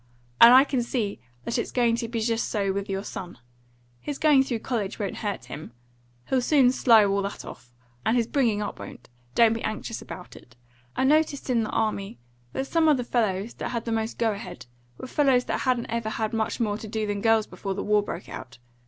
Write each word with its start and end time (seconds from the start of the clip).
And 0.39 0.51
I 0.51 0.63
can 0.63 0.81
see 0.81 1.19
that 1.45 1.59
it's 1.59 1.71
going 1.71 1.95
to 1.97 2.07
be 2.07 2.21
just 2.21 2.49
so 2.49 2.71
with 2.73 2.89
your 2.89 3.03
son. 3.03 3.37
His 3.99 4.17
going 4.17 4.41
through 4.41 4.57
college 4.65 4.97
won't 4.97 5.17
hurt 5.17 5.45
him, 5.45 5.73
he'll 6.27 6.41
soon 6.41 6.71
slough 6.71 7.07
all 7.07 7.21
that 7.21 7.45
off, 7.45 7.71
and 8.03 8.17
his 8.17 8.25
bringing 8.25 8.63
up 8.63 8.79
won't; 8.79 9.09
don't 9.35 9.53
be 9.53 9.61
anxious 9.63 10.01
about 10.01 10.35
it. 10.35 10.55
I 10.95 11.03
noticed 11.03 11.51
in 11.51 11.61
the 11.61 11.69
army 11.69 12.17
that 12.51 12.65
some 12.65 12.87
of 12.87 12.97
the 12.97 13.03
fellows 13.03 13.53
that 13.53 13.69
had 13.69 13.85
the 13.85 13.91
most 13.91 14.17
go 14.17 14.31
ahead 14.31 14.65
were 14.97 15.05
fellows 15.07 15.45
that 15.45 15.59
hadn't 15.59 15.91
ever 15.91 16.09
had 16.09 16.33
much 16.33 16.59
more 16.59 16.79
to 16.79 16.87
do 16.87 17.05
than 17.05 17.21
girls 17.21 17.45
before 17.45 17.75
the 17.75 17.83
war 17.83 18.01
broke 18.01 18.27
out. 18.27 18.57